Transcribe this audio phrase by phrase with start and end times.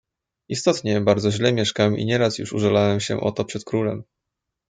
[0.49, 4.03] "Istotnie, bardzo źle mieszkam i nieraz już użalałem się o to przed królem."